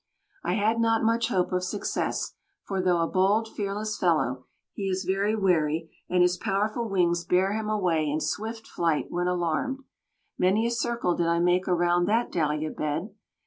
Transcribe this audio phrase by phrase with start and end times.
[0.43, 5.03] I had not much hope of success, for though a bold, fearless fellow, he is
[5.03, 9.83] very wary, and his powerful wings bear him away in swift flight when alarmed.
[10.39, 13.13] Many a circle did I make around that dahlia bed!